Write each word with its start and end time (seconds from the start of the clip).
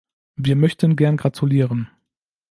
Wir 0.35 0.55
möchten 0.55 0.95
gern 0.95 1.15
gratulieren. 1.15 1.87